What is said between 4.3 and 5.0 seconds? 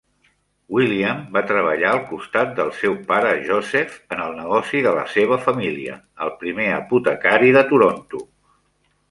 negoci de